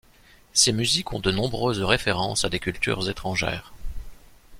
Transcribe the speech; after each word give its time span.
Ses 0.53 0.71
musiques 0.71 1.13
ont 1.13 1.19
de 1.19 1.29
nombreuses 1.29 1.83
références 1.83 2.43
à 2.43 2.49
des 2.49 2.57
cultures 2.57 3.07
étrangères. 3.07 3.71